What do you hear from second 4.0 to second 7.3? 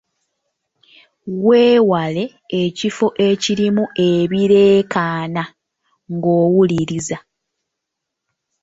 ebireekaana ng'owuliriza.